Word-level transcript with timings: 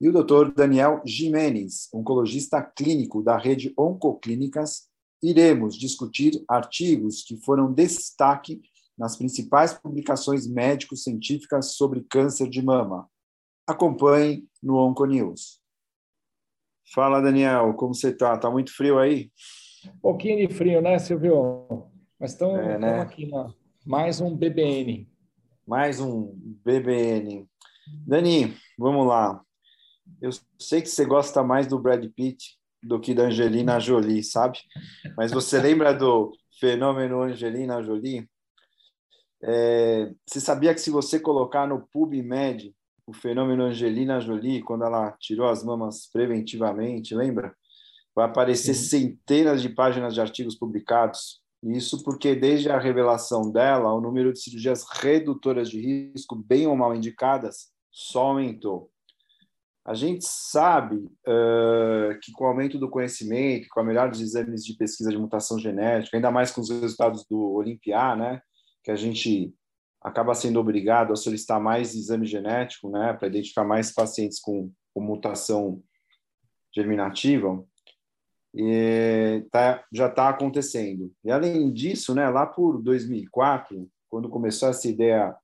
e 0.00 0.08
o 0.08 0.12
Dr. 0.12 0.52
Daniel 0.54 1.02
Jimenez, 1.04 1.88
oncologista 1.92 2.62
clínico 2.62 3.22
da 3.22 3.36
rede 3.36 3.72
Oncoclínicas, 3.76 4.88
iremos 5.22 5.76
discutir 5.76 6.44
artigos 6.48 7.22
que 7.22 7.36
foram 7.36 7.72
destaque 7.72 8.60
nas 8.96 9.16
principais 9.16 9.72
publicações 9.72 10.46
médico-científicas 10.46 11.74
sobre 11.74 12.02
câncer 12.02 12.48
de 12.48 12.62
mama. 12.62 13.08
Acompanhe 13.66 14.46
no 14.62 14.76
Onconews. 14.76 15.60
Fala, 16.94 17.20
Daniel, 17.20 17.74
como 17.74 17.94
você 17.94 18.10
está? 18.10 18.34
Está 18.34 18.50
muito 18.50 18.74
frio 18.74 18.98
aí? 18.98 19.30
Um 19.86 19.98
pouquinho 19.98 20.46
de 20.48 20.54
frio, 20.54 20.80
né, 20.80 20.98
Silvio? 20.98 21.86
Mas 22.18 22.32
estamos 22.32 22.58
é, 22.58 22.78
né? 22.78 23.00
aqui 23.00 23.26
na 23.26 23.52
mais 23.84 24.20
um 24.20 24.36
BBN. 24.36 25.08
Mais 25.66 26.00
um 26.00 26.34
BBN. 26.36 27.48
Dani, 28.06 28.54
vamos 28.76 29.06
lá. 29.06 29.42
Eu 30.20 30.30
sei 30.58 30.82
que 30.82 30.88
você 30.88 31.04
gosta 31.04 31.42
mais 31.42 31.66
do 31.66 31.78
Brad 31.78 32.04
Pitt 32.14 32.56
do 32.82 33.00
que 33.00 33.14
da 33.14 33.24
Angelina 33.24 33.78
Jolie, 33.80 34.22
sabe? 34.22 34.58
Mas 35.16 35.32
você 35.32 35.58
lembra 35.62 35.92
do 35.92 36.32
fenômeno 36.60 37.22
Angelina 37.22 37.82
Jolie? 37.82 38.28
É, 39.42 40.12
você 40.26 40.40
sabia 40.40 40.74
que 40.74 40.80
se 40.80 40.90
você 40.90 41.18
colocar 41.20 41.66
no 41.66 41.86
PubMed 41.92 42.74
o 43.06 43.12
fenômeno 43.12 43.64
Angelina 43.64 44.20
Jolie, 44.20 44.62
quando 44.62 44.84
ela 44.84 45.12
tirou 45.12 45.48
as 45.48 45.64
mamas 45.64 46.08
preventivamente, 46.12 47.14
lembra? 47.14 47.54
Vai 48.14 48.26
aparecer 48.26 48.74
Sim. 48.74 49.16
centenas 49.16 49.62
de 49.62 49.68
páginas 49.70 50.12
de 50.12 50.20
artigos 50.20 50.56
publicados. 50.56 51.40
Isso 51.62 52.02
porque, 52.04 52.34
desde 52.34 52.70
a 52.70 52.78
revelação 52.78 53.50
dela, 53.50 53.94
o 53.94 54.00
número 54.00 54.32
de 54.32 54.40
cirurgias 54.40 54.84
redutoras 54.90 55.70
de 55.70 55.80
risco, 55.80 56.36
bem 56.36 56.66
ou 56.66 56.76
mal 56.76 56.94
indicadas, 56.94 57.70
só 57.90 58.26
aumentou. 58.26 58.90
A 59.88 59.94
gente 59.94 60.26
sabe 60.26 60.96
uh, 60.96 62.18
que, 62.22 62.30
com 62.32 62.44
o 62.44 62.46
aumento 62.46 62.78
do 62.78 62.90
conhecimento, 62.90 63.68
com 63.70 63.80
a 63.80 63.84
melhora 63.84 64.10
dos 64.10 64.20
exames 64.20 64.62
de 64.62 64.76
pesquisa 64.76 65.10
de 65.10 65.16
mutação 65.16 65.58
genética, 65.58 66.14
ainda 66.14 66.30
mais 66.30 66.50
com 66.50 66.60
os 66.60 66.68
resultados 66.68 67.24
do 67.26 67.54
Olimpiá, 67.54 68.14
né? 68.14 68.42
que 68.84 68.90
a 68.90 68.96
gente 68.96 69.54
acaba 70.00 70.34
sendo 70.34 70.60
obrigado 70.60 71.12
a 71.12 71.16
solicitar 71.16 71.60
mais 71.60 71.94
exame 71.94 72.26
genético, 72.26 72.90
né, 72.90 73.12
para 73.12 73.28
identificar 73.28 73.64
mais 73.64 73.92
pacientes 73.92 74.40
com, 74.40 74.70
com 74.94 75.00
mutação 75.00 75.82
germinativa, 76.74 77.62
tá, 79.50 79.84
já 79.92 80.06
está 80.06 80.28
acontecendo. 80.28 81.12
E 81.24 81.30
além 81.30 81.72
disso, 81.72 82.14
né, 82.14 82.28
lá 82.30 82.46
por 82.46 82.80
2004, 82.82 83.88
quando 84.08 84.28
começou 84.28 84.68
essa 84.68 84.88
ideia 84.88 85.34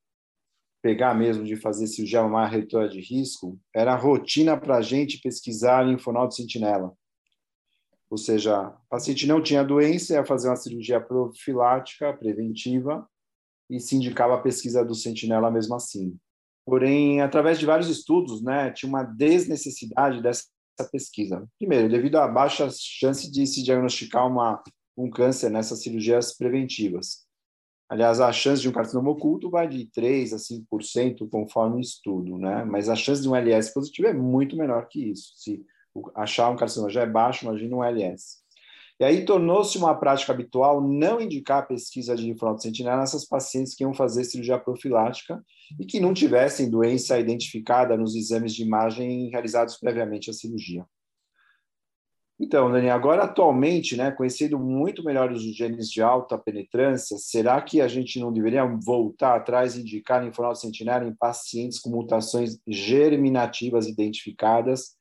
pegar 0.85 1.15
mesmo 1.15 1.45
de 1.45 1.57
fazer 1.57 1.87
cirurgia 1.87 2.23
mamária 2.23 2.51
redutora 2.51 2.91
de 2.91 3.01
risco, 3.01 3.59
era 3.75 3.97
rotina 3.97 4.55
para 4.55 4.77
a 4.77 4.83
gente 4.83 5.19
pesquisar 5.19 5.83
linfonal 5.83 6.29
de 6.29 6.37
sentinela. 6.37 6.93
Ou 8.11 8.19
seja, 8.19 8.69
o 8.69 8.89
paciente 8.91 9.27
não 9.27 9.43
tinha 9.43 9.65
doença, 9.65 10.13
ia 10.13 10.27
fazer 10.27 10.51
uma 10.51 10.57
cirurgia 10.57 11.01
profilática, 11.01 12.13
preventiva, 12.13 13.09
e 13.71 13.81
se 13.81 13.97
indicava 13.97 14.35
a 14.35 14.43
pesquisa 14.43 14.85
do 14.85 14.95
Sentinela 14.95 15.51
mesmo 15.51 15.75
assim. 15.75 16.19
Porém, 16.67 17.23
através 17.23 17.59
de 17.59 17.65
vários 17.65 17.89
estudos, 17.89 18.43
né, 18.43 18.71
tinha 18.71 18.87
uma 18.91 19.05
desnecessidade 19.05 20.21
dessa 20.23 20.45
pesquisa. 20.93 21.49
Primeiro, 21.59 21.89
devido 21.89 22.17
à 22.17 22.29
baixa 22.29 22.69
chance 22.71 23.33
de 23.33 23.47
se 23.47 23.63
diagnosticar 23.63 24.27
uma, 24.27 24.63
um 24.99 25.09
câncer 25.09 25.49
nessas 25.49 25.83
cirurgias 25.83 26.37
preventivas. 26.37 27.24
Aliás, 27.89 28.21
a 28.21 28.33
chance 28.33 28.63
de 28.63 28.69
um 28.69 28.73
carcinoma 28.73 29.11
oculto 29.11 29.51
vai 29.51 29.69
de 29.69 29.87
3 29.87 30.33
a 30.33 30.39
5% 30.39 31.29
conforme 31.29 31.77
o 31.77 31.81
estudo, 31.81 32.39
né? 32.39 32.65
Mas 32.65 32.89
a 32.89 32.97
chance 32.97 33.21
de 33.21 33.29
um 33.29 33.37
LS 33.37 33.73
positivo 33.73 34.09
é 34.09 34.13
muito 34.15 34.57
menor 34.57 34.89
que 34.89 35.11
isso. 35.11 35.33
Se 35.37 35.65
achar 36.15 36.51
um 36.51 36.57
carcinoma 36.57 36.91
já 36.91 37.03
é 37.03 37.07
baixo, 37.07 37.45
imagina 37.45 37.77
um 37.77 37.85
LS. 37.85 38.45
E 38.99 39.05
aí 39.05 39.25
tornou-se 39.25 39.77
uma 39.77 39.95
prática 39.95 40.33
habitual 40.33 40.81
não 40.81 41.21
indicar 41.21 41.59
a 41.59 41.67
pesquisa 41.67 42.15
de 42.15 42.23
linfonodo 42.23 42.63
sentinela 42.63 43.01
nessas 43.01 43.27
pacientes 43.27 43.75
que 43.75 43.83
iam 43.83 43.93
fazer 43.93 44.25
cirurgia 44.25 44.59
profilática 44.59 45.45
e 45.79 45.85
que 45.85 45.99
não 45.99 46.15
tivessem 46.15 46.71
doença 46.71 47.19
identificada 47.19 47.97
nos 47.97 48.15
exames 48.15 48.55
de 48.55 48.63
imagem 48.63 49.31
realizados 49.31 49.77
previamente 49.77 50.31
à 50.31 50.33
cirurgia. 50.33 50.87
Então, 52.39 52.71
Dani, 52.71 52.91
agora 52.91 53.25
atualmente, 53.25 53.97
né, 53.97 54.11
conhecendo 54.11 54.59
muito 54.59 55.05
melhor 55.05 55.31
os 55.31 55.43
genes 55.55 55.89
de 55.89 56.03
alta 56.03 56.37
penetrância, 56.37 57.17
será 57.17 57.63
que 57.63 57.81
a 57.81 57.87
gente 57.87 58.19
não 58.19 58.33
deveria 58.33 58.65
voltar 58.85 59.37
atrás 59.37 59.77
e 59.77 59.83
indicar 59.83 60.25
linfonodo 60.25 60.59
sentinela 60.59 61.07
em 61.07 61.15
pacientes 61.15 61.79
com 61.79 61.91
mutações 61.91 62.59
germinativas 62.67 63.87
identificadas 63.87 64.97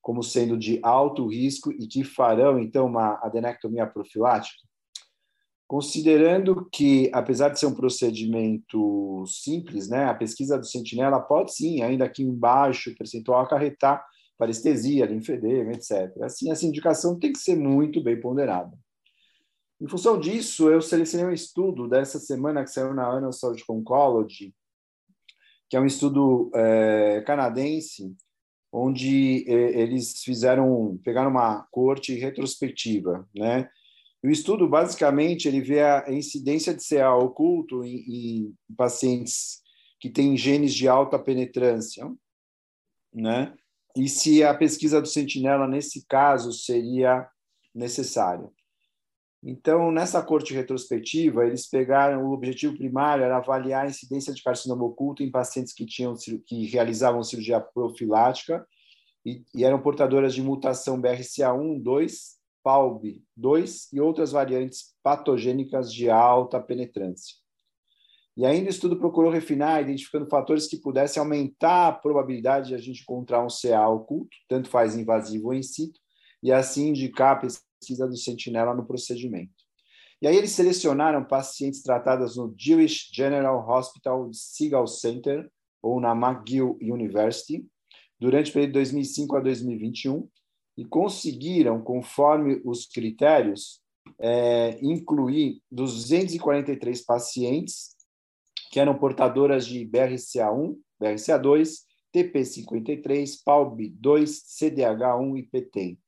como 0.00 0.24
sendo 0.24 0.58
de 0.58 0.80
alto 0.82 1.28
risco 1.28 1.70
e 1.70 1.86
que 1.86 2.02
farão, 2.02 2.58
então, 2.58 2.86
uma 2.86 3.20
adenectomia 3.22 3.86
profilática? 3.86 4.60
Considerando 5.68 6.68
que, 6.70 7.08
apesar 7.14 7.50
de 7.50 7.60
ser 7.60 7.66
um 7.66 7.74
procedimento 7.74 9.24
simples, 9.26 9.88
né, 9.88 10.06
a 10.06 10.14
pesquisa 10.14 10.58
do 10.58 10.66
sentinela 10.66 11.20
pode 11.20 11.54
sim, 11.54 11.80
ainda 11.80 12.04
aqui 12.04 12.24
embaixo, 12.24 12.94
percentual 12.98 13.40
acarretar 13.40 14.04
parestesia, 14.38 15.06
linfedema, 15.06 15.72
etc. 15.72 16.22
Assim, 16.22 16.50
essa 16.50 16.66
indicação 16.66 17.18
tem 17.18 17.32
que 17.32 17.38
ser 17.38 17.56
muito 17.56 18.02
bem 18.02 18.20
ponderada. 18.20 18.76
Em 19.80 19.88
função 19.88 20.18
disso, 20.18 20.70
eu 20.70 20.80
selecionei 20.80 21.26
um 21.26 21.32
estudo 21.32 21.88
dessa 21.88 22.18
semana 22.18 22.62
que 22.62 22.70
saiu 22.70 22.94
na 22.94 23.08
Annals 23.08 23.40
Surgical 23.40 23.76
Oncology, 23.76 24.54
que 25.68 25.76
é 25.76 25.80
um 25.80 25.86
estudo 25.86 26.50
é, 26.54 27.22
canadense, 27.26 28.14
onde 28.72 29.44
eh, 29.46 29.82
eles 29.82 30.22
fizeram, 30.22 30.98
pegaram 31.04 31.30
uma 31.30 31.62
corte 31.70 32.14
retrospectiva, 32.14 33.28
né? 33.36 33.68
O 34.24 34.28
estudo, 34.28 34.68
basicamente, 34.68 35.46
ele 35.46 35.60
vê 35.60 35.80
a 35.82 36.06
incidência 36.08 36.72
de 36.72 36.82
CA 36.88 37.14
oculto 37.14 37.84
em, 37.84 37.96
em 37.96 38.54
pacientes 38.76 39.60
que 40.00 40.08
têm 40.08 40.36
genes 40.36 40.72
de 40.72 40.88
alta 40.88 41.18
penetrância, 41.18 42.08
né? 43.12 43.54
E 43.96 44.08
se 44.08 44.42
a 44.42 44.54
pesquisa 44.54 45.00
do 45.00 45.06
sentinela, 45.06 45.68
nesse 45.68 46.06
caso, 46.06 46.52
seria 46.52 47.28
necessária. 47.74 48.48
Então, 49.44 49.90
nessa 49.90 50.22
corte 50.22 50.54
retrospectiva, 50.54 51.44
eles 51.44 51.68
pegaram 51.68 52.24
o 52.24 52.32
objetivo 52.32 52.76
primário 52.76 53.24
era 53.24 53.38
avaliar 53.38 53.84
a 53.84 53.88
incidência 53.88 54.32
de 54.32 54.42
carcinoma 54.42 54.84
oculto 54.84 55.22
em 55.22 55.30
pacientes 55.30 55.72
que 55.72 55.84
tinham 55.84 56.14
que 56.46 56.66
realizavam 56.66 57.24
cirurgia 57.24 57.60
profilática 57.60 58.64
e, 59.26 59.44
e 59.52 59.64
eram 59.64 59.82
portadoras 59.82 60.32
de 60.32 60.40
mutação 60.40 61.00
BRCA1, 61.00 61.82
2, 61.82 62.36
PALB2 62.64 63.88
e 63.92 64.00
outras 64.00 64.30
variantes 64.30 64.94
patogênicas 65.02 65.92
de 65.92 66.08
alta 66.08 66.60
penetrância. 66.60 67.41
E 68.36 68.46
ainda 68.46 68.68
o 68.68 68.70
estudo 68.70 68.96
procurou 68.96 69.30
refinar, 69.30 69.82
identificando 69.82 70.26
fatores 70.26 70.66
que 70.66 70.78
pudessem 70.78 71.20
aumentar 71.20 71.88
a 71.88 71.92
probabilidade 71.92 72.68
de 72.68 72.74
a 72.74 72.78
gente 72.78 73.02
encontrar 73.02 73.44
um 73.44 73.48
CA 73.48 73.88
oculto, 73.88 74.34
tanto 74.48 74.70
faz 74.70 74.96
invasivo 74.96 75.48
ou 75.48 75.54
in 75.54 75.62
situ, 75.62 76.00
e 76.42 76.50
assim 76.50 76.88
indicar 76.88 77.36
a 77.36 77.40
pesquisa 77.40 78.06
do 78.06 78.16
sentinela 78.16 78.74
no 78.74 78.86
procedimento. 78.86 79.52
E 80.20 80.26
aí 80.26 80.36
eles 80.36 80.52
selecionaram 80.52 81.24
pacientes 81.24 81.82
tratadas 81.82 82.36
no 82.36 82.54
Jewish 82.56 83.10
General 83.12 83.68
Hospital 83.68 84.30
Seagull 84.32 84.86
Center 84.86 85.50
ou 85.82 86.00
na 86.00 86.12
McGill 86.12 86.78
University 86.80 87.66
durante 88.18 88.50
o 88.50 88.52
período 88.52 88.68
de 88.68 88.74
2005 88.74 89.36
a 89.36 89.40
2021 89.40 90.28
e 90.78 90.84
conseguiram, 90.84 91.82
conforme 91.82 92.62
os 92.64 92.86
critérios, 92.86 93.82
é, 94.18 94.78
incluir 94.80 95.60
243 95.70 97.04
pacientes 97.04 97.96
que 98.72 98.80
eram 98.80 98.98
portadoras 98.98 99.64
de 99.64 99.86
BRCA1, 99.86 100.76
BRCA2, 101.00 101.82
TP53, 102.12 103.36
PALB2, 103.46 104.24
CDH1 104.58 105.38
e 105.38 105.42
PTEM 105.44 105.98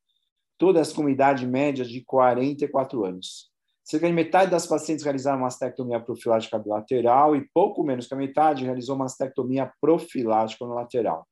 todas 0.58 0.92
com 0.92 1.08
idade 1.08 1.46
média 1.46 1.84
de 1.84 2.02
44 2.04 3.04
anos. 3.04 3.50
Cerca 3.82 4.06
de 4.06 4.12
metade 4.12 4.50
das 4.50 4.66
pacientes 4.66 5.04
realizaram 5.04 5.40
mastectomia 5.40 6.00
profilática 6.00 6.58
bilateral 6.58 7.36
e 7.36 7.46
pouco 7.52 7.84
menos 7.84 8.06
que 8.06 8.14
a 8.14 8.16
metade 8.16 8.64
realizou 8.64 8.96
mastectomia 8.96 9.70
profilática 9.80 10.64
no 10.64 10.74
lateral. 10.74 11.28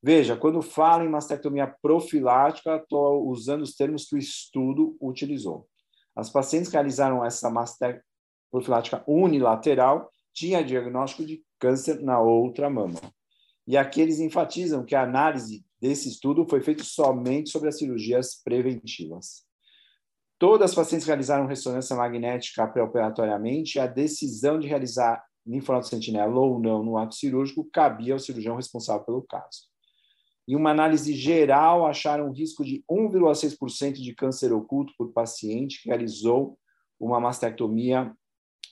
Veja, 0.00 0.36
quando 0.36 0.62
falo 0.62 1.02
em 1.02 1.08
mastectomia 1.08 1.74
profilática, 1.82 2.76
estou 2.76 3.26
usando 3.28 3.62
os 3.62 3.74
termos 3.74 4.04
que 4.04 4.14
o 4.14 4.18
estudo 4.18 4.96
utilizou. 5.00 5.66
As 6.14 6.30
pacientes 6.30 6.68
que 6.68 6.76
realizaram 6.76 7.24
essa 7.24 7.50
mastectomia 7.50 8.04
profilática 8.48 9.02
unilateral 9.08 10.08
tinha 10.36 10.62
diagnóstico 10.62 11.24
de 11.24 11.42
câncer 11.58 12.02
na 12.02 12.20
outra 12.20 12.68
mama. 12.68 13.00
E 13.66 13.74
aqui 13.74 14.02
eles 14.02 14.20
enfatizam 14.20 14.84
que 14.84 14.94
a 14.94 15.02
análise 15.02 15.64
desse 15.80 16.10
estudo 16.10 16.46
foi 16.48 16.60
feita 16.60 16.84
somente 16.84 17.48
sobre 17.48 17.70
as 17.70 17.78
cirurgias 17.78 18.34
preventivas. 18.44 19.46
Todas 20.38 20.70
as 20.70 20.76
pacientes 20.76 21.06
realizaram 21.06 21.46
ressonância 21.46 21.96
magnética 21.96 22.68
pré-operatoriamente 22.68 23.80
a 23.80 23.86
decisão 23.86 24.60
de 24.60 24.68
realizar 24.68 25.24
linfonodo 25.46 25.86
sentinela 25.86 26.38
ou 26.38 26.60
não 26.60 26.82
no 26.82 26.98
ato 26.98 27.14
cirúrgico 27.14 27.68
cabia 27.72 28.12
ao 28.12 28.18
cirurgião 28.18 28.56
responsável 28.56 29.06
pelo 29.06 29.22
caso. 29.22 29.62
Em 30.46 30.54
uma 30.54 30.70
análise 30.70 31.14
geral, 31.14 31.86
acharam 31.86 32.28
um 32.28 32.32
risco 32.32 32.62
de 32.62 32.84
1,6% 32.90 33.94
de 33.94 34.14
câncer 34.14 34.52
oculto 34.52 34.92
por 34.98 35.12
paciente 35.12 35.82
que 35.82 35.88
realizou 35.88 36.58
uma 37.00 37.18
mastectomia 37.18 38.14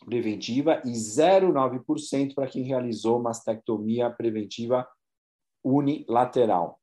preventiva 0.05 0.83
e 0.85 0.93
0,9% 0.93 2.35
para 2.35 2.47
quem 2.47 2.63
realizou 2.63 3.23
mastectomia 3.23 4.11
preventiva 4.11 4.87
unilateral. 5.65 6.79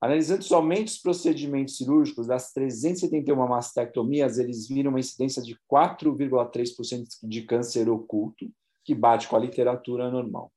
Analisando 0.00 0.44
somente 0.44 0.88
os 0.88 0.98
procedimentos 0.98 1.76
cirúrgicos, 1.76 2.26
das 2.26 2.52
371 2.52 3.36
mastectomias, 3.48 4.38
eles 4.38 4.68
viram 4.68 4.90
uma 4.90 5.00
incidência 5.00 5.42
de 5.42 5.58
4,3% 5.70 7.04
de 7.24 7.42
câncer 7.42 7.88
oculto, 7.88 8.48
que 8.84 8.94
bate 8.94 9.26
com 9.26 9.34
a 9.34 9.40
literatura 9.40 10.08
normal. 10.08 10.52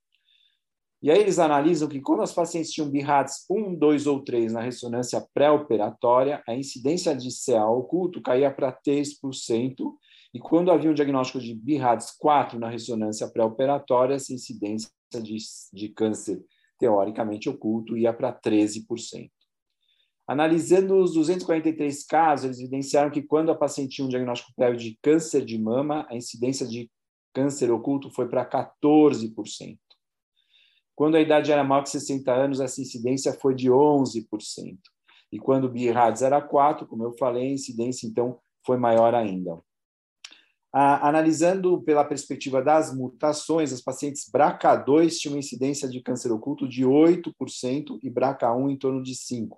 E 1.01 1.09
aí 1.09 1.19
eles 1.19 1.39
analisam 1.39 1.89
que 1.89 1.99
quando 1.99 2.21
as 2.21 2.31
pacientes 2.31 2.71
tinham 2.71 2.87
BIRADS 2.87 3.45
1, 3.49 3.73
2 3.73 4.05
ou 4.05 4.23
3 4.23 4.53
na 4.53 4.61
ressonância 4.61 5.25
pré-operatória, 5.33 6.43
a 6.47 6.53
incidência 6.53 7.15
de 7.15 7.29
CA 7.43 7.65
oculto 7.65 8.21
caía 8.21 8.51
para 8.51 8.71
3%, 8.71 9.95
e 10.33 10.39
quando 10.39 10.71
havia 10.71 10.89
um 10.89 10.93
diagnóstico 10.93 11.39
de 11.39 11.53
BIRADS 11.53 12.11
4 12.17 12.57
na 12.57 12.69
ressonância 12.69 13.29
pré-operatória, 13.29 14.15
essa 14.15 14.33
incidência 14.33 14.89
de, 15.21 15.35
de 15.73 15.89
câncer 15.89 16.41
teoricamente 16.79 17.49
oculto 17.49 17.97
ia 17.97 18.13
para 18.13 18.33
13%. 18.33 19.29
Analisando 20.25 20.95
os 20.95 21.13
243 21.13 22.05
casos, 22.05 22.45
eles 22.45 22.59
evidenciaram 22.59 23.11
que 23.11 23.21
quando 23.21 23.51
a 23.51 23.55
paciente 23.55 23.95
tinha 23.95 24.05
um 24.05 24.09
diagnóstico 24.09 24.53
prévio 24.55 24.79
de 24.79 24.97
câncer 25.01 25.43
de 25.43 25.57
mama, 25.57 26.07
a 26.09 26.15
incidência 26.15 26.65
de 26.65 26.89
câncer 27.33 27.69
oculto 27.69 28.09
foi 28.09 28.29
para 28.29 28.45
14%. 28.45 29.77
Quando 30.95 31.15
a 31.15 31.21
idade 31.21 31.51
era 31.51 31.63
maior 31.63 31.83
que 31.83 31.89
60 31.89 32.31
anos, 32.31 32.59
essa 32.61 32.79
incidência 32.79 33.33
foi 33.33 33.53
de 33.53 33.69
11%. 33.69 34.27
E 35.31 35.39
quando 35.39 35.65
o 35.65 35.69
BIRADS 35.69 36.21
era 36.21 36.41
4, 36.41 36.87
como 36.87 37.03
eu 37.03 37.11
falei, 37.17 37.47
a 37.47 37.53
incidência 37.53 38.07
então 38.07 38.39
foi 38.65 38.77
maior 38.77 39.13
ainda. 39.13 39.59
Ah, 40.73 41.05
analisando 41.09 41.81
pela 41.81 42.05
perspectiva 42.05 42.61
das 42.61 42.95
mutações, 42.95 43.73
as 43.73 43.81
pacientes 43.81 44.29
BRCA2 44.33 45.17
tinham 45.17 45.37
incidência 45.37 45.87
de 45.87 46.01
câncer 46.01 46.31
oculto 46.31 46.67
de 46.67 46.85
8% 46.85 47.99
e 48.01 48.09
BRCA1 48.09 48.71
em 48.71 48.77
torno 48.77 49.03
de 49.03 49.13
5%. 49.13 49.49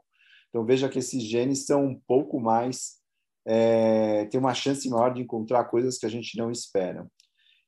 Então, 0.49 0.65
veja 0.65 0.89
que 0.89 0.99
esses 0.99 1.21
genes 1.23 1.65
são 1.65 1.85
um 1.85 1.99
pouco 2.07 2.39
mais, 2.39 2.99
é, 3.45 4.25
tem 4.25 4.39
uma 4.39 4.53
chance 4.53 4.87
maior 4.89 5.13
de 5.13 5.21
encontrar 5.21 5.65
coisas 5.65 5.97
que 5.97 6.05
a 6.05 6.09
gente 6.09 6.37
não 6.37 6.51
espera. 6.51 7.07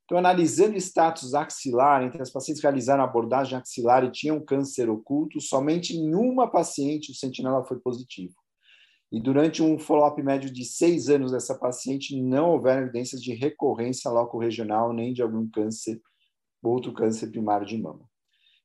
Então, 0.05 0.19
analisando 0.19 0.77
status 0.77 1.33
axilar, 1.33 2.03
entre 2.03 2.21
as 2.21 2.31
pacientes 2.31 2.61
que 2.61 2.67
realizaram 2.67 3.03
abordagem 3.03 3.57
axilar 3.57 4.03
e 4.03 4.11
tinham 4.11 4.39
câncer 4.39 4.87
oculto, 4.87 5.41
somente 5.41 5.95
em 5.95 6.13
uma 6.13 6.49
paciente 6.49 7.11
o 7.11 7.15
sentinela 7.15 7.65
foi 7.65 7.79
positivo. 7.79 8.33
E 9.15 9.19
durante 9.21 9.63
um 9.63 9.79
follow-up 9.79 10.21
médio 10.21 10.51
de 10.51 10.65
seis 10.65 11.07
anos 11.07 11.31
dessa 11.31 11.57
paciente, 11.57 12.21
não 12.21 12.49
houveram 12.49 12.81
evidências 12.81 13.21
de 13.21 13.33
recorrência 13.33 14.11
loco-regional 14.11 14.91
nem 14.91 15.13
de 15.13 15.21
algum 15.21 15.49
câncer, 15.49 16.01
outro 16.61 16.91
câncer 16.91 17.31
primário 17.31 17.65
de 17.65 17.77
mama. 17.77 18.01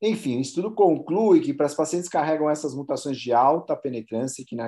Enfim, 0.02 0.38
o 0.38 0.40
estudo 0.40 0.74
conclui 0.74 1.40
que 1.40 1.54
para 1.54 1.66
as 1.66 1.74
pacientes 1.76 2.08
que 2.08 2.18
carregam 2.18 2.50
essas 2.50 2.74
mutações 2.74 3.16
de 3.16 3.32
alta 3.32 3.76
penetrância, 3.76 4.44
que 4.44 4.56
na 4.56 4.66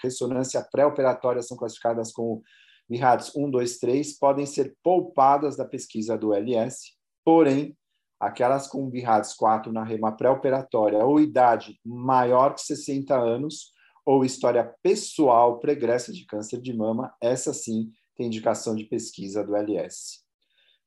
ressonância 0.00 0.64
pré-operatória 0.70 1.42
são 1.42 1.56
classificadas 1.56 2.12
como 2.12 2.40
BIRADS 2.88 3.34
1, 3.34 3.50
2, 3.50 3.78
3, 3.80 4.16
podem 4.20 4.46
ser 4.46 4.76
poupadas 4.84 5.56
da 5.56 5.64
pesquisa 5.64 6.16
do 6.16 6.32
LS, 6.32 6.92
porém, 7.24 7.76
aquelas 8.20 8.68
com 8.68 8.88
BIRADS 8.88 9.34
4 9.34 9.72
na 9.72 9.82
rema 9.82 10.16
pré-operatória 10.16 11.04
ou 11.04 11.18
idade 11.18 11.76
maior 11.84 12.54
que 12.54 12.60
60 12.60 13.18
anos 13.18 13.73
ou 14.04 14.24
história 14.24 14.74
pessoal 14.82 15.58
pregressa 15.58 16.12
de 16.12 16.24
câncer 16.26 16.60
de 16.60 16.74
mama, 16.74 17.14
essa 17.20 17.52
sim 17.52 17.90
tem 18.16 18.26
indicação 18.26 18.76
de 18.76 18.84
pesquisa 18.84 19.42
do 19.42 19.56
LS. 19.56 20.24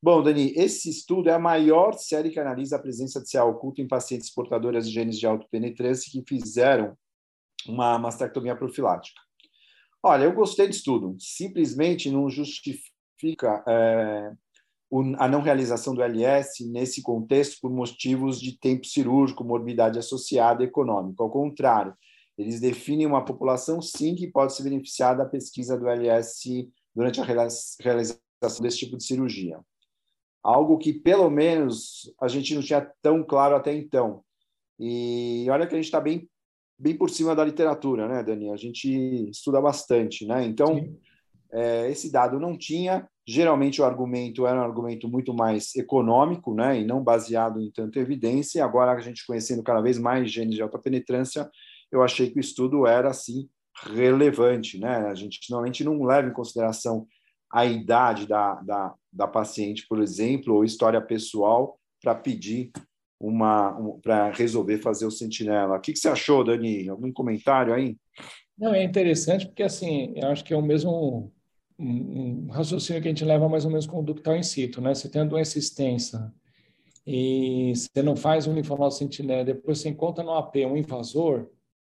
Bom, 0.02 0.22
Dani, 0.22 0.54
esse 0.56 0.90
estudo 0.90 1.30
é 1.30 1.34
a 1.34 1.40
maior 1.40 1.94
série 1.94 2.30
que 2.30 2.40
analisa 2.40 2.75
a 2.75 2.80
presença 2.80 3.19
de 3.22 3.31
CA 3.31 3.44
oculto 3.44 3.81
em 3.81 3.88
pacientes 3.88 4.30
portadoras 4.30 4.88
de 4.88 4.94
genes 4.94 5.18
de 5.18 5.25
autopenetrância 5.25 6.12
que 6.12 6.24
fizeram 6.28 6.96
uma 7.68 7.98
mastectomia 7.98 8.56
profilática. 8.56 9.19
Olha, 10.04 10.25
eu 10.25 10.34
gostei 10.34 10.68
do 10.68 10.72
estudo. 10.72 11.18
Simplesmente 11.19 12.12
não 12.12 12.30
justifica 12.30 13.64
é, 13.68 14.31
a 15.18 15.28
não 15.28 15.42
realização 15.42 15.96
do 15.96 16.04
LS 16.04 16.66
nesse 16.72 17.02
contexto 17.02 17.60
por 17.60 17.72
motivos 17.72 18.40
de 18.40 18.58
tempo 18.58 18.86
cirúrgico, 18.86 19.44
morbidade 19.44 19.98
associada 19.98 20.64
e 20.64 20.68
econômico. 20.68 21.24
Ao 21.24 21.30
contrário, 21.30 21.96
eles 22.38 22.60
definem 22.60 23.07
uma 23.07 23.25
população, 23.25 23.81
sim, 23.81 24.16
que 24.16 24.28
pode 24.28 24.54
se 24.54 24.63
beneficiar 24.63 25.18
da 25.18 25.25
pesquisa 25.25 25.78
do 25.78 25.88
LS 25.88 26.69
durante 26.95 27.19
a 27.19 27.24
realização 27.24 28.62
desse 28.62 28.78
tipo 28.78 28.95
de 28.95 29.04
cirurgia. 29.04 29.60
Algo 30.44 30.78
que, 30.78 30.94
pelo 30.94 31.30
menos, 31.30 32.13
a 32.22 32.28
gente 32.28 32.54
não 32.54 32.62
tinha 32.62 32.89
tão 33.01 33.24
claro 33.24 33.56
até 33.56 33.74
então. 33.74 34.24
E 34.80 35.48
olha 35.50 35.66
que 35.66 35.74
a 35.74 35.78
gente 35.78 35.86
está 35.86 36.00
bem, 36.00 36.30
bem 36.78 36.95
por 36.95 37.10
cima 37.10 37.36
da 37.36 37.44
literatura, 37.44 38.07
né, 38.07 38.24
Dani? 38.24 38.51
A 38.51 38.56
gente 38.56 39.30
estuda 39.30 39.60
bastante, 39.60 40.25
né? 40.25 40.45
Então, 40.45 40.95
é, 41.51 41.90
esse 41.90 42.12
dado 42.12 42.40
não 42.40 42.57
tinha. 42.57 43.07
Geralmente, 43.25 43.81
o 43.81 43.86
argumento 43.86 44.45
era 44.45 44.60
um 44.60 44.63
argumento 44.63 45.10
muito 45.10 45.33
mais 45.33 45.75
econômico, 45.75 46.54
né, 46.54 46.80
e 46.80 46.86
não 46.86 47.04
baseado 47.04 47.60
em 47.60 47.72
tanta 47.72 48.00
evidência. 48.00 48.63
Agora, 48.63 48.94
a 48.94 49.00
gente 49.00 49.25
conhecendo 49.25 49.63
cada 49.63 49.81
vez 49.81 49.98
mais 49.98 50.31
genes 50.31 50.56
de 50.56 50.62
alta 50.62 50.80
penetrância, 50.80 51.50
eu 51.92 52.04
achei 52.04 52.30
que 52.30 52.38
o 52.38 52.42
estudo 52.42 52.86
era 52.86 53.10
assim 53.10 53.50
relevante, 53.84 54.80
né? 54.80 55.07
A 55.07 55.16
gente 55.16 55.39
normalmente 55.50 55.84
não 55.84 56.04
leva 56.04 56.28
em 56.28 56.34
consideração 56.34 57.07
a 57.52 57.66
idade 57.66 58.28
da, 58.28 58.56
da, 58.56 58.94
da 59.11 59.28
paciente, 59.28 59.85
por 59.88 60.02
exemplo, 60.02 60.56
ou 60.56 60.66
história 60.66 61.02
pessoal 61.02 61.80
para 62.02 62.14
pedir 62.16 62.71
uma 63.19 63.78
um, 63.78 64.00
para 64.00 64.31
resolver 64.31 64.80
fazer 64.80 65.06
o 65.06 65.11
sentinela. 65.11 65.78
O 65.78 65.80
que, 65.80 65.94
que 65.94 66.00
você 66.00 66.09
achou, 66.09 66.44
Dani? 66.44 66.90
Algum 66.90 67.11
comentário 67.11 67.73
aí? 67.73 67.97
Não, 68.57 68.73
é 68.73 68.83
interessante 68.83 69.45
porque 69.45 69.64
assim, 69.64 70.14
eu 70.16 70.28
acho 70.30 70.44
que 70.44 70.54
é 70.54 70.57
o 70.57 70.61
mesmo 70.61 71.31
um, 71.80 72.47
raciocínio 72.50 73.02
que 73.02 73.07
a 73.07 73.11
gente 73.11 73.26
leva 73.26 73.47
mais 73.47 73.66
ou 73.66 73.71
menos 73.71 73.85
com 73.85 74.00
o 74.00 74.04
ductal 74.04 74.35
in 74.35 74.44
situ, 74.44 74.81
né? 74.81 74.94
Você 74.94 75.09
tem 75.09 75.21
a 75.21 75.26
doença 75.26 75.57
extensa 75.59 76.33
e 77.06 77.73
você 77.76 78.02
não 78.02 78.16
faz 78.16 78.47
um 78.47 78.54
linfonodo 78.54 78.94
sentinela, 78.94 79.45
depois 79.45 79.80
você 79.80 79.90
encontra 79.90 80.23
no 80.23 80.33
AP 80.33 80.57
um 80.57 80.76
invasor, 80.76 81.47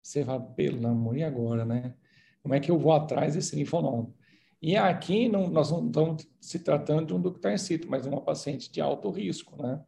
você 0.09 0.25
fala, 0.25 0.41
pelo 0.41 0.87
amor, 0.87 1.17
e 1.17 1.23
agora, 1.23 1.65
né? 1.67 1.95
Como 2.43 2.55
é 2.55 2.61
que 2.61 2.71
eu 2.71 2.79
vou 2.79 2.93
atrás 2.93 3.35
desse 3.35 3.55
linfonodo? 3.55 4.15
E 4.61 4.75
aqui 4.75 5.29
não, 5.29 5.49
nós 5.49 5.71
não 5.71 5.87
estamos 5.87 6.27
se 6.41 6.59
tratando 6.61 7.21
de 7.21 7.29
um 7.29 7.59
situ, 7.59 7.88
mas 7.91 8.03
de 8.03 8.09
uma 8.09 8.23
paciente 8.23 8.73
de 8.73 8.81
alto 8.81 9.11
risco, 9.11 9.61
né? 9.62 9.81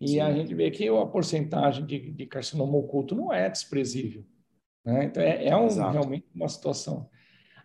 E 0.00 0.08
Sim. 0.08 0.20
a 0.20 0.32
gente 0.32 0.54
vê 0.54 0.70
que 0.70 0.88
a 0.88 1.06
porcentagem 1.06 1.84
de, 1.84 2.10
de 2.10 2.26
carcinoma 2.26 2.76
oculto 2.76 3.14
não 3.14 3.32
é 3.32 3.48
desprezível. 3.48 4.24
Né? 4.84 5.04
Então, 5.04 5.22
é, 5.22 5.46
é 5.46 5.56
um, 5.56 5.68
realmente 5.68 6.26
uma 6.34 6.48
situação. 6.48 7.08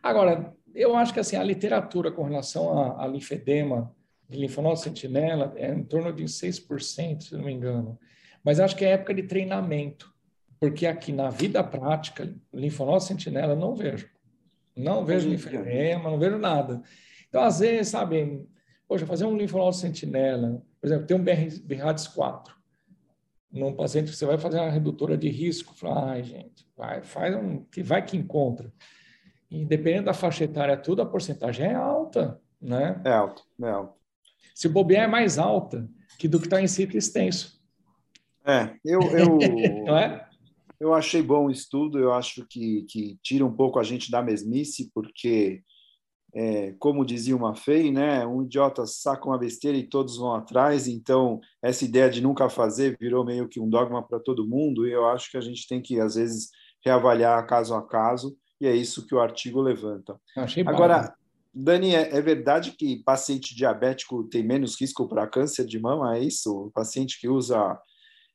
Agora, 0.03 0.53
eu 0.75 0.95
acho 0.95 1.13
que 1.13 1.19
assim, 1.19 1.37
a 1.37 1.43
literatura 1.43 2.11
com 2.11 2.23
relação 2.23 2.77
a, 2.77 3.03
a 3.03 3.07
linfedema 3.07 3.95
de 4.29 4.37
linfonodo 4.37 4.77
sentinela 4.77 5.53
é 5.55 5.73
em 5.73 5.83
torno 5.83 6.13
de 6.13 6.25
6%, 6.25 7.21
se 7.21 7.35
não 7.35 7.45
me 7.45 7.53
engano. 7.53 7.97
Mas 8.43 8.59
acho 8.59 8.75
que 8.75 8.85
é 8.85 8.91
época 8.91 9.13
de 9.13 9.23
treinamento 9.23 10.13
porque 10.59 10.85
aqui 10.85 11.11
na 11.11 11.29
vida 11.29 11.63
prática, 11.63 12.33
linfonodo 12.53 13.01
sentinela, 13.01 13.55
não 13.55 13.75
vejo. 13.75 14.09
Não 14.75 15.05
vejo 15.05 15.29
linfedema, 15.29 16.09
não 16.09 16.19
vejo 16.19 16.37
nada. 16.37 16.81
Então, 17.27 17.41
às 17.41 17.59
vezes, 17.59 17.89
sabe, 17.89 18.47
poxa, 18.87 19.05
fazer 19.05 19.25
um 19.25 19.37
linfonodo 19.37 19.75
sentinela, 19.75 20.61
por 20.79 20.87
exemplo, 20.87 21.05
tem 21.05 21.17
um 21.17 21.23
BRADS 21.23 22.07
4, 22.07 22.59
num 23.51 23.73
paciente 23.73 24.11
que 24.11 24.17
você 24.17 24.25
vai 24.25 24.37
fazer 24.37 24.59
uma 24.59 24.69
redutora 24.69 25.17
de 25.17 25.29
risco, 25.29 25.73
fala, 25.73 26.11
ai, 26.11 26.23
gente, 26.23 26.67
vai, 26.77 27.01
faz 27.01 27.35
um, 27.35 27.63
que 27.63 27.81
vai 27.81 28.05
que 28.05 28.15
encontra. 28.15 28.71
E 29.49 29.65
dependendo 29.65 30.05
da 30.05 30.13
faixa 30.13 30.43
etária, 30.43 30.77
tudo, 30.77 31.01
a 31.01 31.05
porcentagem 31.05 31.67
é 31.67 31.73
alta, 31.73 32.39
né? 32.61 33.01
É 33.03 33.11
alta, 33.11 33.41
é 33.61 33.69
alta. 33.69 33.93
Se 34.53 34.67
o 34.67 34.69
bobear 34.69 35.05
é 35.05 35.07
mais 35.07 35.39
alta 35.39 35.89
que 36.19 36.27
do 36.27 36.39
que 36.39 36.45
está 36.45 36.61
em 36.61 36.67
ciclo 36.67 36.97
extenso. 36.97 37.59
É, 38.45 38.75
eu... 38.85 39.01
eu... 39.01 39.37
não 39.85 39.97
é? 39.97 40.28
Eu 40.79 40.93
achei 40.93 41.21
bom 41.21 41.47
o 41.47 41.51
estudo, 41.51 41.99
eu 41.99 42.13
acho 42.13 42.45
que, 42.47 42.83
que 42.83 43.19
tira 43.21 43.45
um 43.45 43.53
pouco 43.53 43.79
a 43.79 43.83
gente 43.83 44.09
da 44.09 44.21
mesmice, 44.21 44.89
porque, 44.93 45.61
é, 46.33 46.73
como 46.79 47.05
dizia 47.05 47.35
uma 47.35 47.55
fei, 47.55 47.91
né, 47.91 48.25
um 48.25 48.43
idiota 48.43 48.85
saca 48.85 49.25
uma 49.27 49.37
besteira 49.37 49.77
e 49.77 49.87
todos 49.87 50.17
vão 50.17 50.33
atrás, 50.33 50.87
então 50.87 51.41
essa 51.61 51.83
ideia 51.83 52.09
de 52.09 52.21
nunca 52.21 52.49
fazer 52.49 52.97
virou 52.97 53.25
meio 53.25 53.49
que 53.49 53.59
um 53.59 53.69
dogma 53.69 54.01
para 54.01 54.19
todo 54.19 54.47
mundo, 54.47 54.87
e 54.87 54.91
eu 54.91 55.05
acho 55.07 55.29
que 55.29 55.37
a 55.37 55.41
gente 55.41 55.67
tem 55.67 55.81
que, 55.81 55.99
às 55.99 56.15
vezes, 56.15 56.49
reavaliar 56.83 57.45
caso 57.45 57.75
a 57.75 57.85
caso, 57.85 58.37
e 58.61 58.67
é 58.67 58.75
isso 58.75 59.05
que 59.05 59.15
o 59.15 59.19
artigo 59.19 59.61
levanta. 59.61 60.19
Achei 60.37 60.63
Agora, 60.65 61.13
Dani, 61.53 61.95
é, 61.95 62.15
é, 62.15 62.21
verdade 62.21 62.71
que 62.71 63.03
paciente 63.03 63.55
diabético 63.55 64.23
tem 64.25 64.43
menos 64.43 64.79
risco 64.79 65.07
para 65.07 65.27
câncer 65.27 65.65
de 65.65 65.79
mama? 65.79 66.17
É 66.17 66.21
isso? 66.21 66.67
O 66.67 66.71
paciente 66.71 67.19
que 67.19 67.27
usa 67.27 67.77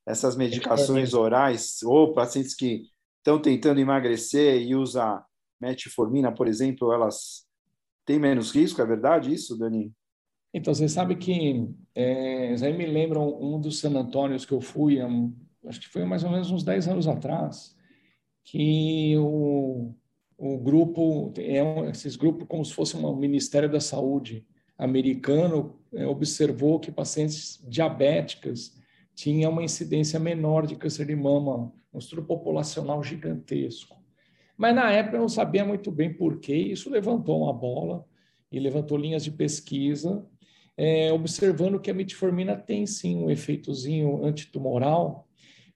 essas 0.06 0.36
medicações 0.36 1.14
orais, 1.14 1.82
ou 1.82 2.12
pacientes 2.12 2.54
que 2.54 2.82
estão 3.18 3.40
tentando 3.40 3.80
emagrecer 3.80 4.60
e 4.62 4.74
usa 4.74 5.24
metformina, 5.60 6.32
por 6.32 6.46
exemplo, 6.46 6.92
elas 6.92 7.46
têm 8.04 8.18
menos 8.18 8.50
risco? 8.50 8.82
É 8.82 8.86
verdade 8.86 9.32
isso, 9.32 9.56
Dani? 9.56 9.92
Então, 10.52 10.74
você 10.74 10.88
sabe 10.88 11.16
que, 11.16 11.68
é, 11.94 12.54
aí 12.62 12.72
me 12.76 12.86
lembram 12.86 13.36
um 13.40 13.60
dos 13.60 13.80
San 13.80 13.90
Antônios 13.98 14.44
que 14.44 14.52
eu 14.52 14.60
fui, 14.60 14.98
acho 15.66 15.80
que 15.80 15.88
foi 15.88 16.04
mais 16.04 16.22
ou 16.22 16.30
menos 16.30 16.50
uns 16.50 16.62
10 16.62 16.88
anos 16.88 17.08
atrás, 17.08 17.74
que 18.44 19.16
o 19.18 19.94
o 20.36 20.58
grupo, 20.58 21.32
é 21.38 21.62
um, 21.62 21.88
esses 21.88 22.16
grupos 22.16 22.46
como 22.48 22.64
se 22.64 22.72
fosse 22.72 22.96
um 22.96 23.16
Ministério 23.16 23.70
da 23.70 23.80
Saúde 23.80 24.44
americano, 24.76 25.78
é, 25.92 26.06
observou 26.06 26.80
que 26.80 26.90
pacientes 26.90 27.62
diabéticas 27.66 28.76
tinham 29.14 29.52
uma 29.52 29.62
incidência 29.62 30.18
menor 30.18 30.66
de 30.66 30.76
câncer 30.76 31.06
de 31.06 31.14
mama, 31.14 31.72
um 31.92 31.98
estudo 31.98 32.22
populacional 32.24 33.02
gigantesco. 33.02 33.96
Mas 34.56 34.74
na 34.74 34.90
época 34.90 35.16
eu 35.16 35.20
não 35.20 35.28
sabia 35.28 35.64
muito 35.64 35.90
bem 35.90 36.12
por 36.12 36.38
quê, 36.38 36.56
isso 36.56 36.90
levantou 36.90 37.42
uma 37.42 37.52
bola 37.52 38.04
e 38.50 38.58
levantou 38.58 38.96
linhas 38.96 39.24
de 39.24 39.30
pesquisa, 39.30 40.24
é, 40.76 41.12
observando 41.12 41.80
que 41.80 41.90
a 41.90 41.94
metformina 41.94 42.56
tem 42.56 42.86
sim 42.86 43.16
um 43.16 43.30
efeitozinho 43.30 44.24
antitumoral, 44.24 45.28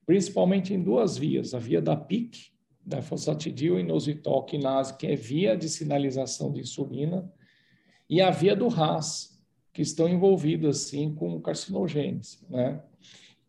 principalmente 0.05 0.73
em 0.73 0.81
duas 0.81 1.17
vias, 1.17 1.53
a 1.53 1.59
via 1.59 1.81
da 1.81 1.95
PIC, 1.95 2.51
da 2.85 3.01
fosfatidil 3.01 3.75
quinase, 4.47 4.97
que 4.97 5.07
é 5.07 5.15
via 5.15 5.55
de 5.55 5.69
sinalização 5.69 6.51
de 6.51 6.61
insulina, 6.61 7.31
e 8.09 8.21
a 8.21 8.31
via 8.31 8.55
do 8.55 8.67
RAS, 8.67 9.39
que 9.71 9.81
estão 9.81 10.09
envolvidas, 10.09 10.77
sim, 10.79 11.13
com 11.13 11.39
carcinogênese, 11.39 12.39
né? 12.49 12.81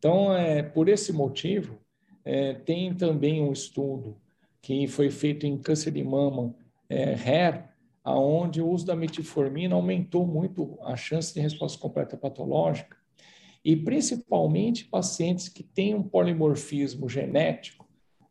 Então, 0.00 0.34
é, 0.34 0.62
por 0.62 0.88
esse 0.88 1.12
motivo, 1.12 1.78
é, 2.24 2.54
tem 2.54 2.94
também 2.94 3.42
um 3.42 3.52
estudo 3.52 4.16
que 4.62 4.86
foi 4.86 5.10
feito 5.10 5.46
em 5.46 5.58
câncer 5.58 5.90
de 5.90 6.02
mama, 6.02 6.54
é, 6.88 7.12
HER, 7.12 7.68
aonde 8.02 8.62
o 8.62 8.68
uso 8.68 8.86
da 8.86 8.96
metformina 8.96 9.74
aumentou 9.74 10.26
muito 10.26 10.78
a 10.82 10.96
chance 10.96 11.34
de 11.34 11.40
resposta 11.40 11.78
completa 11.78 12.16
patológica, 12.16 12.96
e 13.62 13.76
principalmente 13.76 14.86
pacientes 14.86 15.50
que 15.50 15.62
têm 15.62 15.94
um 15.94 16.02
polimorfismo 16.02 17.06
genético, 17.06 17.86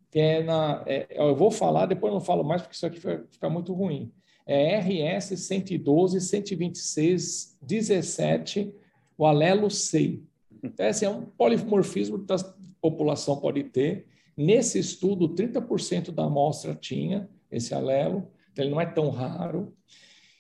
que 0.09 0.17
é 0.17 0.41
na. 0.41 0.83
É, 0.87 1.05
eu 1.11 1.35
vou 1.35 1.51
falar, 1.51 1.85
depois 1.85 2.11
não 2.11 2.19
falo 2.19 2.43
mais, 2.43 2.63
porque 2.63 2.75
isso 2.75 2.87
aqui 2.87 2.99
vai 2.99 3.23
ficar 3.29 3.47
muito 3.47 3.73
ruim. 3.73 4.11
É 4.43 4.79
RS 4.79 5.37
112, 5.37 6.19
126, 6.19 7.59
17, 7.61 8.73
o 9.15 9.27
alelo 9.27 9.69
C. 9.69 10.23
Então, 10.63 10.85
esse 10.85 11.05
é 11.05 11.09
um 11.09 11.25
polimorfismo 11.25 12.19
que 12.19 12.33
a 12.33 12.37
população 12.81 13.37
pode 13.37 13.63
ter. 13.63 14.07
Nesse 14.35 14.79
estudo, 14.79 15.29
30% 15.29 16.11
da 16.11 16.25
amostra 16.25 16.75
tinha 16.75 17.29
esse 17.51 17.73
alelo, 17.73 18.27
então 18.51 18.63
ele 18.63 18.73
não 18.73 18.81
é 18.81 18.85
tão 18.85 19.09
raro, 19.09 19.73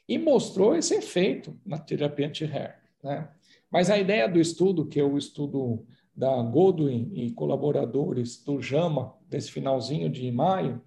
e 0.07 0.17
mostrou 0.17 0.75
esse 0.75 0.95
efeito 0.95 1.55
na 1.65 1.77
terapia 1.77 2.27
anti-HER. 2.27 2.79
Né? 3.03 3.29
Mas 3.71 3.89
a 3.89 3.97
ideia 3.97 4.27
do 4.27 4.39
estudo, 4.39 4.85
que 4.85 4.99
é 4.99 5.03
o 5.03 5.17
estudo 5.17 5.85
da 6.15 6.41
Godwin 6.41 7.11
e 7.13 7.31
colaboradores 7.31 8.43
do 8.43 8.61
JAMA, 8.61 9.13
desse 9.29 9.51
finalzinho 9.51 10.09
de 10.09 10.31
maio, 10.31 10.81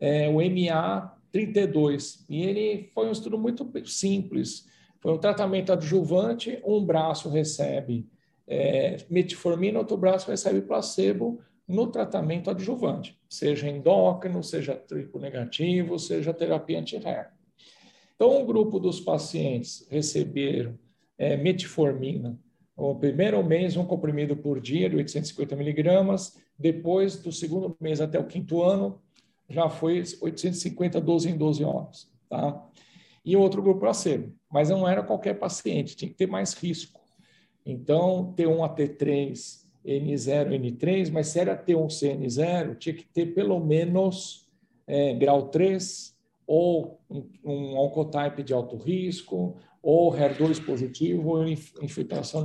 é 0.00 0.28
o 0.28 0.36
MA32. 0.36 2.24
E 2.28 2.42
ele 2.42 2.90
foi 2.94 3.06
um 3.08 3.12
estudo 3.12 3.38
muito 3.38 3.70
simples. 3.86 4.66
Foi 5.00 5.12
um 5.12 5.18
tratamento 5.18 5.72
adjuvante, 5.72 6.60
um 6.64 6.84
braço 6.84 7.28
recebe 7.28 8.08
é, 8.46 8.98
metformina, 9.08 9.78
outro 9.78 9.96
braço 9.96 10.30
recebe 10.30 10.62
placebo 10.62 11.40
no 11.66 11.86
tratamento 11.86 12.50
adjuvante, 12.50 13.18
seja 13.28 13.68
endócrino, 13.68 14.42
seja 14.42 14.74
triplo 14.74 15.20
negativo, 15.20 15.98
seja 15.98 16.34
terapia 16.34 16.80
anti-HER. 16.80 17.30
Então, 18.14 18.40
um 18.40 18.44
grupo 18.44 18.78
dos 18.78 19.00
pacientes 19.00 19.86
receberam 19.90 20.78
é, 21.18 21.36
metformina 21.36 22.38
o 22.76 22.94
primeiro 22.94 23.42
mês, 23.44 23.76
um 23.76 23.84
comprimido 23.84 24.36
por 24.36 24.60
dia 24.60 24.88
de 24.88 24.96
850 24.96 25.54
miligramas. 25.56 26.38
Depois 26.58 27.16
do 27.16 27.30
segundo 27.30 27.76
mês 27.80 28.00
até 28.00 28.18
o 28.18 28.26
quinto 28.26 28.62
ano, 28.62 29.00
já 29.48 29.68
foi 29.68 30.02
850 30.20 31.00
12 31.00 31.30
em 31.30 31.36
12 31.36 31.64
horas. 31.64 32.10
Tá? 32.28 32.68
E 33.24 33.36
outro 33.36 33.62
grupo 33.62 33.80
placebo. 33.80 34.34
Mas 34.50 34.70
não 34.70 34.88
era 34.88 35.02
qualquer 35.02 35.34
paciente, 35.34 35.96
tinha 35.96 36.10
que 36.10 36.16
ter 36.16 36.26
mais 36.26 36.54
risco. 36.54 37.01
Então, 37.64 38.34
T1 38.36 38.64
a 38.64 38.68
T3, 38.68 39.62
N0, 39.84 40.48
N3, 40.48 41.10
mas 41.10 41.28
se 41.28 41.40
era 41.40 41.56
T1 41.56 41.86
CN0, 41.86 42.76
tinha 42.76 42.94
que 42.94 43.04
ter 43.04 43.26
pelo 43.26 43.60
menos 43.60 44.48
é, 44.86 45.14
grau 45.14 45.48
3 45.48 46.12
ou 46.46 47.00
um, 47.08 47.28
um 47.44 47.78
oncotype 47.78 48.42
de 48.42 48.52
alto 48.52 48.76
risco, 48.76 49.56
ou 49.82 50.12
HER2 50.12 50.64
positivo, 50.64 51.30
ou 51.30 51.48
infiltração 51.48 52.42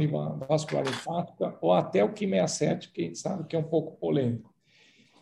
vascular 0.48 0.86
linfática, 0.86 1.56
ou 1.62 1.72
até 1.72 2.04
o 2.04 2.10
Q67, 2.10 2.92
que 2.92 3.02
a 3.02 3.06
gente 3.06 3.20
sabe 3.20 3.48
que 3.48 3.56
é 3.56 3.60
um 3.60 3.64
pouco 3.64 3.98
polêmico. 3.98 4.54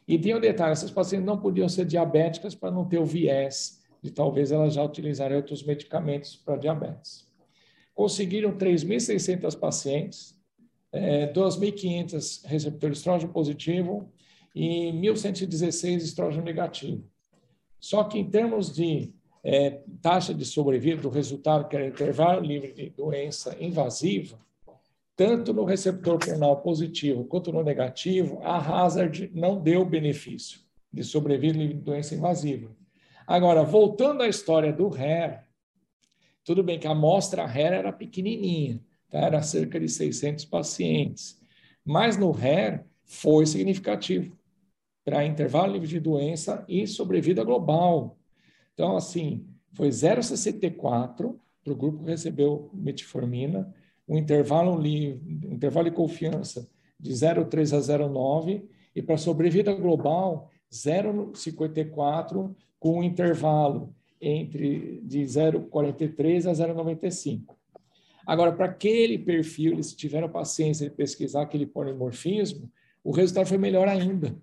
E 0.07 0.17
tem 0.17 0.35
um 0.35 0.39
detalhe, 0.39 0.71
essas 0.71 0.91
pacientes 0.91 1.25
não 1.25 1.37
podiam 1.37 1.67
ser 1.67 1.85
diabéticas 1.85 2.55
para 2.55 2.71
não 2.71 2.85
ter 2.85 2.99
o 2.99 3.05
viés 3.05 3.83
de 4.01 4.11
talvez 4.11 4.51
elas 4.51 4.75
já 4.75 4.83
utilizarem 4.83 5.35
outros 5.35 5.63
medicamentos 5.63 6.35
para 6.35 6.57
diabetes. 6.57 7.27
Conseguiram 7.95 8.55
3.600 8.55 9.57
pacientes, 9.57 10.37
é, 10.91 11.33
2.500 11.33 12.45
receptores 12.45 12.99
estrógeno 12.99 13.33
positivo 13.33 14.11
e 14.53 14.91
1.116 14.91 15.97
estrógeno 15.97 16.43
negativo. 16.43 17.03
Só 17.79 18.03
que 18.03 18.19
em 18.19 18.29
termos 18.29 18.73
de 18.73 19.13
é, 19.43 19.81
taxa 20.01 20.33
de 20.33 20.43
sobrevida 20.43 21.01
do 21.01 21.09
resultado, 21.09 21.67
que 21.67 21.75
era 21.75 21.87
intervalo 21.87 22.41
livre 22.41 22.73
de 22.73 22.89
doença 22.89 23.55
invasiva, 23.59 24.39
tanto 25.15 25.53
no 25.53 25.63
receptor 25.63 26.19
renal 26.19 26.61
positivo 26.61 27.23
quanto 27.25 27.51
no 27.51 27.63
negativo, 27.63 28.39
a 28.43 28.57
Hazard 28.57 29.31
não 29.33 29.61
deu 29.61 29.85
benefício 29.85 30.59
de 30.91 31.03
sobrevida 31.03 31.57
de 31.57 31.73
doença 31.73 32.15
invasiva. 32.15 32.75
Agora, 33.27 33.63
voltando 33.63 34.23
à 34.23 34.27
história 34.27 34.73
do 34.73 34.87
HER, 34.87 35.44
tudo 36.45 36.63
bem 36.63 36.79
que 36.79 36.87
a 36.87 36.91
amostra 36.91 37.43
HER 37.43 37.73
era 37.73 37.91
pequenininha, 37.91 38.79
tá? 39.09 39.17
era 39.17 39.41
cerca 39.41 39.79
de 39.79 39.89
600 39.89 40.45
pacientes, 40.45 41.41
mas 41.83 42.15
no 42.17 42.31
HER 42.31 42.85
foi 43.03 43.47
significativo 43.47 44.37
para 45.03 45.25
intervalo 45.25 45.73
livre 45.73 45.87
de 45.87 45.99
doença 45.99 46.63
e 46.67 46.87
sobrevida 46.87 47.43
global. 47.43 48.17
Então, 48.73 48.95
assim, 48.95 49.45
foi 49.73 49.89
0,64 49.89 51.35
para 51.63 51.73
o 51.73 51.75
grupo 51.75 52.03
que 52.03 52.11
recebeu 52.11 52.69
metformina, 52.73 53.73
um 54.07 54.17
intervalo, 54.17 54.79
intervalo 54.85 55.89
de 55.89 55.95
confiança 55.95 56.69
de 56.99 57.11
0,3 57.11 57.75
a 57.75 57.79
0,9 57.79 58.63
e 58.95 59.01
para 59.01 59.17
sobrevida 59.17 59.73
global 59.73 60.51
0,54 60.71 62.55
com 62.79 62.99
um 62.99 63.03
intervalo 63.03 63.93
entre 64.27 65.01
de 65.03 65.21
0,43 65.21 66.49
a 66.49 66.51
0,95. 66.51 67.55
Agora, 68.25 68.51
para 68.51 68.65
aquele 68.65 69.19
perfil, 69.19 69.73
eles 69.73 69.93
tiveram 69.93 70.27
paciência 70.29 70.89
de 70.89 70.95
pesquisar 70.95 71.43
aquele 71.43 71.65
polimorfismo, 71.65 72.71
o 73.03 73.11
resultado 73.11 73.47
foi 73.47 73.57
melhor 73.57 73.87
ainda. 73.87 74.35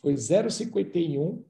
Foi 0.00 0.14
0,51 0.14 1.42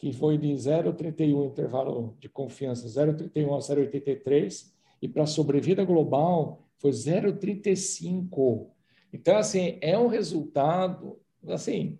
que 0.00 0.14
foi 0.14 0.38
de 0.38 0.48
0,31 0.48 1.50
intervalo 1.50 2.16
de 2.18 2.26
confiança, 2.26 2.88
0,31 2.88 3.54
a 3.54 3.58
0,83, 3.58 4.72
e 5.02 5.06
para 5.06 5.26
sobrevida 5.26 5.84
global 5.84 6.66
foi 6.78 6.90
0,35. 6.90 8.70
Então, 9.12 9.36
assim, 9.36 9.76
é 9.82 9.98
um 9.98 10.06
resultado, 10.06 11.20
assim, 11.46 11.98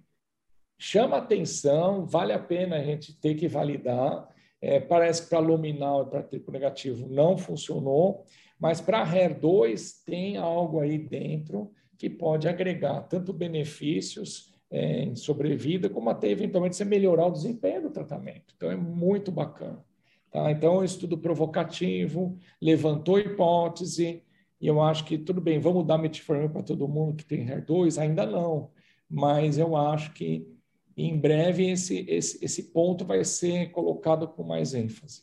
chama 0.79 1.19
atenção, 1.19 2.07
vale 2.07 2.33
a 2.33 2.39
pena 2.39 2.77
a 2.77 2.83
gente 2.83 3.13
ter 3.21 3.35
que 3.35 3.47
validar. 3.47 4.30
É, 4.63 4.79
parece 4.79 5.23
que 5.23 5.31
para 5.31 5.39
luminal 5.39 6.03
e 6.03 6.11
para 6.11 6.23
triplo 6.23 6.53
negativo 6.53 7.09
não 7.09 7.37
funcionou, 7.39 8.25
mas 8.59 8.81
para 8.81 9.07
HER2 9.07 10.05
tem 10.05 10.37
algo 10.37 10.81
aí 10.81 10.99
dentro 10.99 11.73
que 11.97 12.11
pode 12.11 12.47
agregar 12.47 13.03
tanto 13.03 13.33
benefícios 13.33 14.51
é, 14.71 15.03
em 15.03 15.15
sobrevida, 15.17 15.89
como 15.89 16.11
até 16.11 16.31
eventualmente 16.31 16.77
você 16.77 16.85
melhorar 16.85 17.27
o 17.27 17.33
desempenho 17.33 17.83
do 17.83 17.91
tratamento. 17.91 18.55
Então, 18.57 18.71
é 18.71 18.77
muito 18.77 19.33
bacana. 19.33 19.85
Tá? 20.31 20.51
Então, 20.51 20.77
é 20.77 20.79
um 20.79 20.85
estudo 20.85 21.19
provocativo, 21.19 22.39
levantou 22.61 23.19
hipótese, 23.19 24.23
e 24.61 24.67
eu 24.67 24.81
acho 24.81 25.05
que 25.05 25.19
tudo 25.19 25.41
bem, 25.41 25.59
vamos 25.59 25.87
dar 25.87 25.99
metformina 25.99 26.49
para 26.49 26.63
todo 26.63 26.87
mundo 26.87 27.17
que 27.17 27.25
tem 27.25 27.47
HER2? 27.47 28.01
Ainda 28.01 28.27
não, 28.27 28.71
mas 29.09 29.59
eu 29.59 29.75
acho 29.75 30.13
que 30.13 30.47
em 31.03 31.19
breve 31.19 31.71
esse, 31.71 32.05
esse, 32.09 32.45
esse 32.45 32.73
ponto 32.73 33.05
vai 33.05 33.25
ser 33.25 33.71
colocado 33.71 34.29
com 34.29 34.43
mais 34.43 34.75
ênfase. 34.75 35.23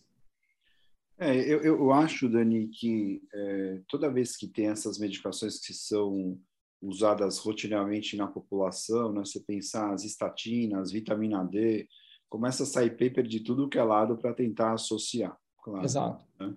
É, 1.20 1.36
eu, 1.36 1.64
eu 1.64 1.92
acho, 1.92 2.30
Dani, 2.30 2.68
que 2.68 3.24
é, 3.34 3.82
toda 3.88 4.12
vez 4.12 4.38
que 4.38 4.48
tem 4.48 4.68
essas 4.68 5.00
medicações 5.00 5.60
que 5.60 5.74
são 5.74 6.40
usadas 6.82 7.40
rotineiramente 7.40 8.16
na 8.16 8.28
população, 8.28 9.12
né, 9.12 9.22
você 9.22 9.40
pensar 9.40 9.94
as 9.94 10.04
estatinas, 10.04 10.92
vitamina 10.92 11.44
D, 11.44 11.88
começa 12.30 12.64
a 12.64 12.68
sair 12.68 12.92
paper 12.92 13.26
de 13.26 13.40
tudo 13.40 13.70
que 13.70 13.80
é 13.80 13.84
lado 13.84 14.16
para 14.18 14.34
tentar 14.34 14.74
associar. 14.74 15.36
Claro, 15.64 15.84
Exato. 15.84 16.24
Né? 16.40 16.56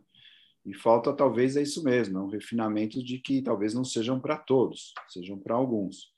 E 0.67 0.75
falta 0.75 1.12
talvez 1.12 1.57
é 1.57 1.62
isso 1.62 1.83
mesmo, 1.83 2.19
é 2.19 2.23
um 2.23 2.29
refinamento 2.29 3.03
de 3.03 3.19
que 3.19 3.41
talvez 3.41 3.73
não 3.73 3.85
sejam 3.85 4.21
para 4.21 4.37
todos, 4.37 4.93
sejam 5.09 5.39
para 5.39 5.55
alguns. 5.55 6.12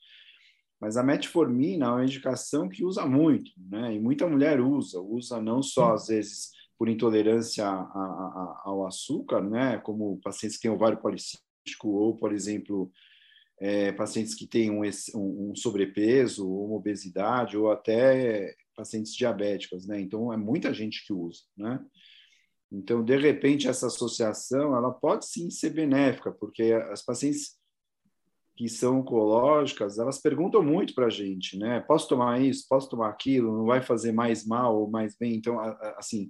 Mas 0.83 0.97
a 0.97 1.03
metformina 1.03 1.85
é 1.85 1.89
uma 1.89 2.03
indicação 2.03 2.67
que 2.67 2.83
usa 2.83 3.05
muito, 3.05 3.51
né? 3.57 3.95
E 3.95 3.99
muita 4.01 4.27
mulher 4.27 4.59
usa, 4.59 4.99
usa 4.99 5.41
não 5.41 5.63
só 5.63 5.93
às 5.93 6.07
vezes 6.07 6.51
por 6.77 6.89
intolerância 6.89 7.65
a, 7.65 7.69
a, 7.69 8.61
ao 8.65 8.85
açúcar, 8.85 9.41
né? 9.41 9.77
Como 9.77 10.19
pacientes 10.21 10.57
que 10.57 10.63
têm 10.63 10.71
ovário 10.71 10.97
policístico 10.97 11.87
ou, 11.87 12.17
por 12.17 12.33
exemplo, 12.33 12.91
é, 13.61 13.93
pacientes 13.93 14.35
que 14.35 14.45
têm 14.45 14.71
um, 14.71 14.81
um, 15.15 15.55
sobrepeso 15.55 16.45
ou 16.45 16.65
uma 16.65 16.75
obesidade 16.75 17.55
ou 17.55 17.71
até 17.71 18.53
pacientes 18.75 19.15
diabéticas, 19.15 19.87
né? 19.87 20.01
Então 20.01 20.33
é 20.33 20.37
muita 20.37 20.73
gente 20.73 21.07
que 21.07 21.13
usa, 21.13 21.43
né? 21.55 21.79
Então, 22.69 23.01
de 23.01 23.15
repente, 23.15 23.69
essa 23.69 23.87
associação 23.87 24.75
ela 24.75 24.91
pode 24.91 25.27
sim 25.27 25.49
ser 25.49 25.69
benéfica, 25.69 26.29
porque 26.29 26.73
as 26.91 27.01
pacientes 27.01 27.57
que 28.55 28.69
são 28.69 28.99
oncológicas, 28.99 29.97
elas 29.97 30.21
perguntam 30.21 30.61
muito 30.61 30.93
para 30.93 31.07
a 31.07 31.09
gente, 31.09 31.57
né? 31.57 31.79
Posso 31.81 32.07
tomar 32.07 32.39
isso? 32.39 32.67
Posso 32.69 32.89
tomar 32.89 33.09
aquilo? 33.09 33.57
Não 33.57 33.65
vai 33.65 33.81
fazer 33.81 34.11
mais 34.11 34.45
mal 34.45 34.79
ou 34.79 34.89
mais 34.89 35.17
bem? 35.17 35.33
Então, 35.33 35.59
assim, 35.97 36.29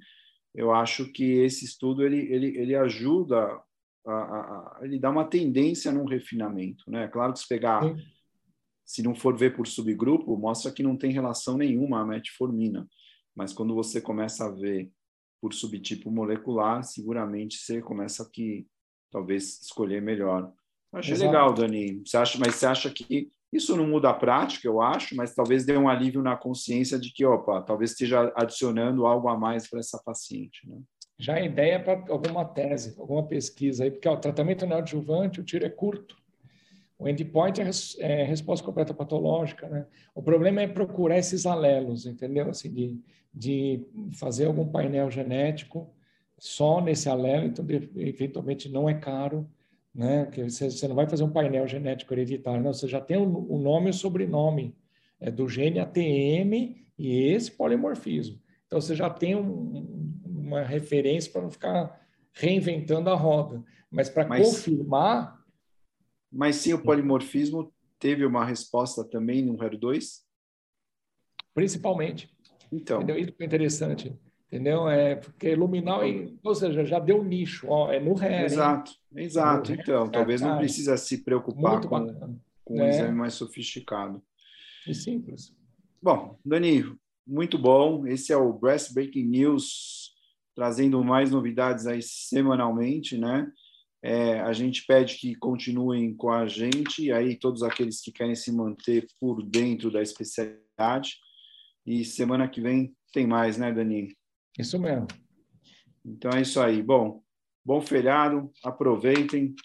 eu 0.56 0.72
acho 0.72 1.12
que 1.12 1.24
esse 1.40 1.66
estudo 1.66 2.04
ele, 2.04 2.20
ele, 2.34 2.58
ele 2.58 2.76
ajuda 2.76 3.60
a, 4.06 4.12
a, 4.12 4.80
a 4.80 4.80
ele 4.84 5.00
dá 5.00 5.10
uma 5.10 5.26
tendência 5.26 5.92
num 5.92 6.06
refinamento, 6.06 6.90
né? 6.90 7.08
Claro 7.08 7.34
que 7.34 7.40
se 7.40 7.48
pegar, 7.48 7.84
sim. 7.84 8.02
se 8.86 9.04
não 9.04 9.14
for 9.14 9.36
ver 9.38 9.56
por 9.56 9.68
subgrupo, 9.68 10.38
mostra 10.38 10.72
que 10.72 10.84
não 10.84 10.96
tem 10.96 11.12
relação 11.12 11.58
nenhuma 11.58 12.02
a 12.02 12.06
metformina, 12.06 12.88
mas 13.36 13.52
quando 13.52 13.76
você 13.76 14.00
começa 14.00 14.46
a 14.46 14.52
ver 14.52 14.90
por 15.42 15.54
subtipo 15.54 16.10
molecular, 16.10 16.84
seguramente 16.84 17.58
você 17.58 17.82
começa 17.82 18.24
aqui 18.24 18.66
talvez 19.12 19.62
escolher 19.62 20.02
melhor. 20.02 20.54
Achei 20.94 21.14
Exato. 21.14 21.32
legal, 21.32 21.54
Dani. 21.54 22.02
Você 22.06 22.18
acha, 22.18 22.38
mas 22.40 22.56
você 22.56 22.66
acha 22.66 22.90
que 22.90 23.32
isso 23.52 23.76
não 23.76 23.88
muda 23.88 24.10
a 24.10 24.14
prática, 24.14 24.68
eu 24.68 24.82
acho, 24.82 25.16
mas 25.16 25.36
talvez 25.36 25.66
dê 25.66 25.78
um 25.78 25.88
alívio 25.88 26.22
na 26.22 26.36
consciência 26.36 27.00
de 27.00 27.12
que, 27.12 27.26
opa, 27.26 27.62
talvez 27.62 27.92
esteja 27.92 28.32
adicionando 28.36 29.06
algo 29.06 29.28
a 29.28 29.38
mais 29.38 29.70
para 29.70 29.80
essa 29.80 30.02
paciente, 30.04 30.68
né? 30.68 30.78
Já 31.20 31.36
a 31.36 31.42
ideia 31.42 31.80
para 31.80 32.04
alguma 32.12 32.44
tese, 32.44 32.96
alguma 33.00 33.24
pesquisa 33.24 33.84
aí, 33.84 33.92
porque 33.92 34.08
ó, 34.10 34.14
o 34.14 34.20
tratamento 34.20 34.66
neoadjuvante, 34.66 35.40
o 35.40 35.44
tiro 35.44 35.66
é 35.66 35.70
curto. 35.70 36.18
O 36.98 37.08
endpoint 37.08 37.62
é, 37.62 37.64
res, 37.64 37.96
é 38.00 38.24
resposta 38.24 38.66
completa 38.66 38.94
patológica, 38.94 39.68
né? 39.70 39.86
O 40.16 40.22
problema 40.24 40.62
é 40.62 40.68
procurar 40.68 41.18
esses 41.18 41.46
alelos, 41.46 42.06
entendeu? 42.06 42.50
Assim, 42.50 42.74
de, 42.74 43.00
de 43.34 43.86
fazer 44.14 44.46
algum 44.46 44.68
painel 44.68 45.12
genético 45.12 45.94
só 46.40 46.82
nesse 46.82 47.08
alelo, 47.08 47.46
então 47.46 47.66
eventualmente 47.96 48.68
não 48.68 48.90
é 48.90 48.96
caro, 48.96 49.48
né? 49.94 50.26
Que 50.28 50.44
você, 50.44 50.70
você 50.70 50.88
não 50.88 50.96
vai 50.96 51.08
fazer 51.08 51.24
um 51.24 51.32
painel 51.32 51.68
genético 51.68 52.14
hereditário, 52.14 52.64
não, 52.64 52.74
você 52.74 52.88
já 52.88 53.00
tem 53.00 53.18
o, 53.18 53.52
o 53.52 53.60
nome 53.60 53.88
e 53.88 53.90
o 53.92 53.94
sobrenome 53.94 54.76
é 55.20 55.30
do 55.30 55.48
gene 55.48 55.80
ATM 55.80 56.86
e 56.98 57.24
esse 57.34 57.52
polimorfismo. 57.52 58.42
Então 58.66 58.82
você 58.82 58.96
já 58.96 59.10
tem 59.10 59.36
um, 59.36 60.20
uma 60.26 60.62
referência 60.62 61.32
para 61.32 61.44
não 61.44 61.52
ficar 61.52 62.02
reinventando 62.34 63.10
a 63.10 63.16
roda, 63.16 63.64
mas 63.90 64.10
para 64.10 64.26
confirmar. 64.26 65.40
Mas 66.32 66.56
sim, 66.56 66.74
o 66.74 66.82
polimorfismo 66.82 67.72
teve 68.00 68.26
uma 68.26 68.44
resposta 68.44 69.04
também 69.04 69.44
no 69.44 69.56
HER2? 69.56 70.24
Principalmente. 71.54 72.36
Então. 72.72 72.98
Entendeu? 72.98 73.18
Isso 73.18 73.34
é 73.40 73.46
interessante. 73.46 74.20
Entendeu? 74.54 74.88
É 74.88 75.16
porque 75.16 75.56
luminal, 75.56 76.02
ou 76.44 76.54
seja, 76.54 76.86
já 76.86 77.00
deu 77.00 77.24
nicho, 77.24 77.66
ó, 77.68 77.92
é 77.92 78.00
no 78.00 78.14
ré. 78.14 78.46
Exato, 78.46 78.92
hein? 79.16 79.26
exato. 79.26 79.74
Então, 79.74 80.08
talvez 80.08 80.42
não 80.42 80.60
precisa 80.60 80.96
se 80.96 81.24
preocupar 81.24 81.82
com, 81.82 82.06
com 82.64 82.76
um 82.78 82.84
é. 82.84 82.90
exame 82.92 83.18
mais 83.18 83.34
sofisticado. 83.34 84.22
E 84.88 84.94
simples. 84.94 85.56
Bom, 86.00 86.38
Dani, 86.46 86.86
muito 87.26 87.58
bom. 87.58 88.06
Esse 88.06 88.32
é 88.32 88.38
o 88.38 88.54
Breast 88.54 88.94
Breaking 88.94 89.26
News, 89.26 90.12
trazendo 90.54 91.04
mais 91.04 91.32
novidades 91.32 91.88
aí 91.88 92.04
semanalmente, 92.04 93.18
né? 93.18 93.52
É, 94.04 94.40
a 94.42 94.54
gente 94.54 94.86
pede 94.86 95.16
que 95.16 95.34
continuem 95.34 96.14
com 96.14 96.30
a 96.30 96.46
gente, 96.46 97.06
e 97.06 97.12
aí 97.12 97.36
todos 97.40 97.64
aqueles 97.64 98.02
que 98.02 98.12
querem 98.12 98.36
se 98.36 98.52
manter 98.52 99.08
por 99.20 99.42
dentro 99.42 99.90
da 99.90 100.04
especialidade. 100.04 101.16
E 101.84 102.06
semana 102.06 102.48
que 102.48 102.62
vem 102.62 102.96
tem 103.12 103.26
mais, 103.26 103.58
né, 103.58 103.72
Dani? 103.72 104.16
Isso 104.58 104.80
mesmo. 104.80 105.08
Então 106.06 106.32
é 106.32 106.42
isso 106.42 106.62
aí. 106.62 106.82
Bom, 106.82 107.22
bom 107.66 107.82
feriado, 107.82 108.52
aproveitem 108.64 109.56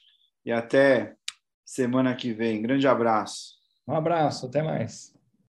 e 0.44 0.52
até 0.52 1.16
semana 1.64 2.14
que 2.14 2.32
vem. 2.32 2.62
Grande 2.62 2.86
abraço. 2.86 3.56
Um 3.86 3.94
abraço, 3.94 4.46
até 4.46 4.62
mais. 4.62 5.17